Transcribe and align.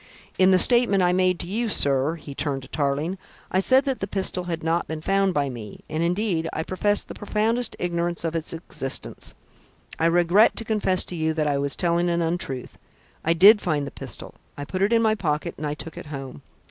"In 0.39 0.49
the 0.49 0.57
statement 0.57 1.03
I 1.03 1.13
made 1.13 1.37
to 1.41 1.47
you, 1.47 1.69
sir," 1.69 2.15
he 2.15 2.33
turned 2.33 2.63
to 2.63 2.67
Tarling, 2.67 3.19
"I 3.51 3.59
said 3.59 3.85
that 3.85 3.99
that 3.99 4.09
pistol 4.09 4.45
had 4.45 4.63
not 4.63 4.87
been 4.87 4.99
found 4.99 5.35
by 5.35 5.47
me; 5.47 5.81
and 5.87 6.01
indeed, 6.01 6.49
I 6.51 6.63
professed 6.63 7.07
the 7.07 7.13
profoundest 7.13 7.75
ignorance 7.77 8.23
of 8.23 8.35
its 8.35 8.51
existence. 8.51 9.35
I 9.99 10.07
regret 10.07 10.55
to 10.55 10.65
confess 10.65 11.03
to 11.03 11.15
you 11.15 11.35
that 11.35 11.45
I 11.45 11.59
was 11.59 11.75
telling 11.75 12.09
an 12.09 12.19
untruth. 12.23 12.79
I 13.23 13.33
did 13.33 13.61
find 13.61 13.85
the 13.85 13.91
pistol; 13.91 14.33
I 14.57 14.65
put 14.65 14.81
it 14.81 14.91
in 14.91 15.03
my 15.03 15.13
pocket 15.13 15.53
and 15.59 15.67
I 15.67 15.75
took 15.75 15.95
it 15.95 16.07
home. 16.07 16.41